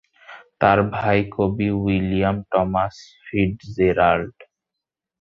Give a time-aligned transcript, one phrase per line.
[0.61, 4.35] তার ভাই কবি উইলিয়াম টমাস ফিটজেরাল্ড।